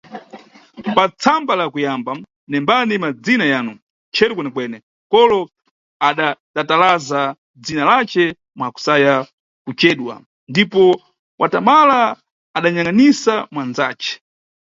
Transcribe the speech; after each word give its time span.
Pa 0.95 1.03
tsamba 1.21 1.53
la 1.59 1.65
kuyamba 1.73 2.11
nembani 2.51 2.95
madzina 3.03 3.45
yanu, 3.53 3.71
cheru 4.15 4.33
Kwenekwene, 4.37 4.77
kolo 5.11 5.39
adatatalaza 6.07 7.21
dzina 7.63 7.83
lace 7.89 8.25
mwa 8.57 8.67
kusaya 8.75 9.15
kuceduwa, 9.65 10.15
ndipo 10.51 10.81
watamala 11.41 11.99
adanyangʼnisa 12.57 13.33
mwanzace. 13.53 14.13